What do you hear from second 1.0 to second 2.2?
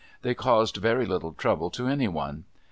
little trouble to any